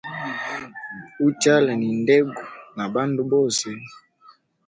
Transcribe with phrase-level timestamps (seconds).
[1.27, 2.33] Uchala ni ndego
[2.75, 3.67] na bandu bose.